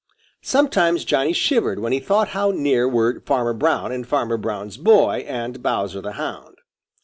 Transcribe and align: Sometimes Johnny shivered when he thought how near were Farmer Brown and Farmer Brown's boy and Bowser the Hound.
Sometimes 0.41 1.05
Johnny 1.05 1.31
shivered 1.31 1.77
when 1.79 1.93
he 1.93 1.99
thought 1.99 2.29
how 2.29 2.49
near 2.49 2.89
were 2.89 3.19
Farmer 3.23 3.53
Brown 3.53 3.91
and 3.91 4.07
Farmer 4.07 4.35
Brown's 4.37 4.77
boy 4.77 5.23
and 5.27 5.61
Bowser 5.61 6.01
the 6.01 6.13
Hound. 6.13 6.57